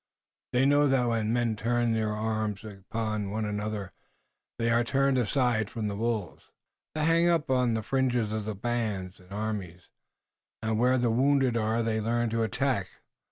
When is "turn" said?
1.55-1.91